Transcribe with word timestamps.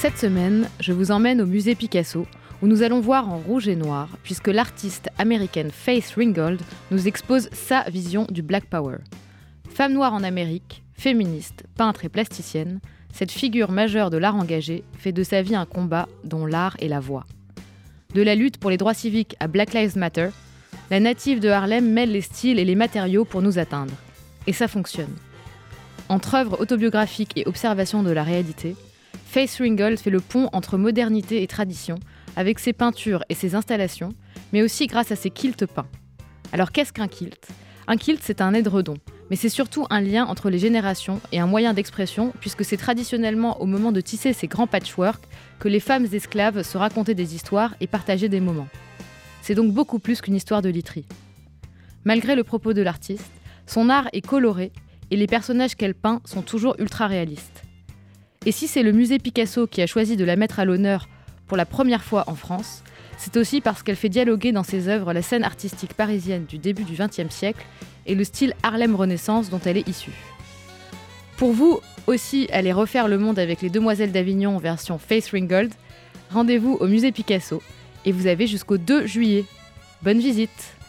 Cette 0.00 0.16
semaine, 0.16 0.66
je 0.80 0.94
vous 0.94 1.10
emmène 1.10 1.42
au 1.42 1.46
musée 1.46 1.74
Picasso, 1.74 2.26
où 2.62 2.66
nous 2.66 2.82
allons 2.82 3.00
voir 3.00 3.28
en 3.28 3.36
rouge 3.36 3.68
et 3.68 3.76
noir, 3.76 4.08
puisque 4.22 4.48
l'artiste 4.48 5.10
américaine 5.18 5.70
Faith 5.70 6.14
Ringgold 6.16 6.58
nous 6.90 7.06
expose 7.06 7.50
sa 7.52 7.82
vision 7.82 8.26
du 8.30 8.40
Black 8.40 8.64
Power. 8.64 8.96
Femme 9.68 9.92
noire 9.92 10.14
en 10.14 10.22
Amérique, 10.22 10.82
féministe, 10.94 11.64
peintre 11.76 12.06
et 12.06 12.08
plasticienne, 12.08 12.80
cette 13.12 13.30
figure 13.30 13.70
majeure 13.70 14.08
de 14.08 14.16
l'art 14.16 14.36
engagé 14.36 14.84
fait 14.96 15.12
de 15.12 15.22
sa 15.22 15.42
vie 15.42 15.54
un 15.54 15.66
combat 15.66 16.08
dont 16.24 16.46
l'art 16.46 16.78
est 16.80 16.88
la 16.88 17.00
voix. 17.00 17.26
De 18.14 18.22
la 18.22 18.34
lutte 18.34 18.56
pour 18.56 18.70
les 18.70 18.78
droits 18.78 18.94
civiques 18.94 19.36
à 19.38 19.48
Black 19.48 19.74
Lives 19.74 19.98
Matter, 19.98 20.30
la 20.90 21.00
native 21.00 21.40
de 21.40 21.50
Harlem 21.50 21.86
mêle 21.86 22.12
les 22.12 22.22
styles 22.22 22.58
et 22.58 22.64
les 22.64 22.74
matériaux 22.74 23.26
pour 23.26 23.42
nous 23.42 23.58
atteindre. 23.58 23.92
Et 24.46 24.54
ça 24.54 24.66
fonctionne. 24.66 25.14
Entre 26.08 26.36
œuvres 26.36 26.58
autobiographiques 26.58 27.36
et 27.36 27.46
observations 27.46 28.02
de 28.02 28.10
la 28.12 28.22
réalité, 28.22 28.76
Faith 29.32 29.58
Ringgold 29.60 29.96
fait 29.96 30.10
le 30.10 30.18
pont 30.18 30.48
entre 30.52 30.76
modernité 30.76 31.44
et 31.44 31.46
tradition 31.46 32.00
avec 32.34 32.58
ses 32.58 32.72
peintures 32.72 33.22
et 33.28 33.34
ses 33.34 33.54
installations, 33.54 34.08
mais 34.52 34.60
aussi 34.60 34.88
grâce 34.88 35.12
à 35.12 35.16
ses 35.16 35.30
quilts 35.30 35.66
peints. 35.66 35.86
Alors 36.52 36.72
qu'est-ce 36.72 36.92
qu'un 36.92 37.06
kilt? 37.06 37.46
Un 37.86 37.96
kilt, 37.96 38.18
c'est 38.24 38.40
un 38.40 38.54
édredon, 38.54 38.96
mais 39.30 39.36
c'est 39.36 39.48
surtout 39.48 39.86
un 39.88 40.00
lien 40.00 40.26
entre 40.26 40.50
les 40.50 40.58
générations 40.58 41.20
et 41.30 41.38
un 41.38 41.46
moyen 41.46 41.74
d'expression, 41.74 42.32
puisque 42.40 42.64
c'est 42.64 42.76
traditionnellement 42.76 43.62
au 43.62 43.66
moment 43.66 43.92
de 43.92 44.00
tisser 44.00 44.32
ces 44.32 44.48
grands 44.48 44.66
patchwork 44.66 45.22
que 45.60 45.68
les 45.68 45.78
femmes 45.78 46.08
esclaves 46.12 46.64
se 46.64 46.76
racontaient 46.76 47.14
des 47.14 47.36
histoires 47.36 47.76
et 47.80 47.86
partageaient 47.86 48.28
des 48.28 48.40
moments. 48.40 48.68
C'est 49.42 49.54
donc 49.54 49.72
beaucoup 49.72 50.00
plus 50.00 50.20
qu'une 50.20 50.34
histoire 50.34 50.60
de 50.60 50.70
literie. 50.70 51.06
Malgré 52.02 52.34
le 52.34 52.42
propos 52.42 52.72
de 52.72 52.82
l'artiste, 52.82 53.30
son 53.68 53.90
art 53.90 54.08
est 54.12 54.26
coloré 54.26 54.72
et 55.12 55.16
les 55.16 55.28
personnages 55.28 55.76
qu'elle 55.76 55.94
peint 55.94 56.20
sont 56.24 56.42
toujours 56.42 56.74
ultra 56.80 57.06
réalistes. 57.06 57.59
Et 58.46 58.52
si 58.52 58.68
c'est 58.68 58.82
le 58.82 58.92
musée 58.92 59.18
Picasso 59.18 59.66
qui 59.66 59.82
a 59.82 59.86
choisi 59.86 60.16
de 60.16 60.24
la 60.24 60.34
mettre 60.34 60.60
à 60.60 60.64
l'honneur 60.64 61.10
pour 61.46 61.58
la 61.58 61.66
première 61.66 62.02
fois 62.02 62.24
en 62.26 62.34
France, 62.34 62.82
c'est 63.18 63.36
aussi 63.36 63.60
parce 63.60 63.82
qu'elle 63.82 63.96
fait 63.96 64.08
dialoguer 64.08 64.50
dans 64.50 64.62
ses 64.62 64.88
œuvres 64.88 65.12
la 65.12 65.20
scène 65.20 65.44
artistique 65.44 65.92
parisienne 65.92 66.46
du 66.46 66.56
début 66.56 66.84
du 66.84 66.94
XXe 66.94 67.28
siècle 67.28 67.66
et 68.06 68.14
le 68.14 68.24
style 68.24 68.54
Harlem 68.62 68.94
Renaissance 68.94 69.50
dont 69.50 69.60
elle 69.66 69.76
est 69.76 69.86
issue. 69.86 70.14
Pour 71.36 71.52
vous 71.52 71.80
aussi 72.06 72.48
allez 72.50 72.72
refaire 72.72 73.08
le 73.08 73.18
monde 73.18 73.38
avec 73.38 73.60
les 73.60 73.68
Demoiselles 73.68 74.10
d'Avignon 74.10 74.56
version 74.56 74.96
Face 74.96 75.32
Ringgold, 75.32 75.74
rendez-vous 76.32 76.78
au 76.80 76.86
musée 76.86 77.12
Picasso 77.12 77.62
et 78.06 78.12
vous 78.12 78.26
avez 78.26 78.46
jusqu'au 78.46 78.78
2 78.78 79.06
juillet. 79.06 79.44
Bonne 80.00 80.18
visite 80.18 80.79